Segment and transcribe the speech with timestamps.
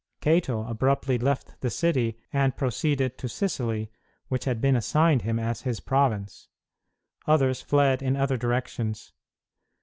[0.19, 3.91] Cato abruptly left the city and proceeded to Sicily,
[4.29, 6.47] which had been assigned him as his province.
[7.27, 9.13] Others fled in other directions.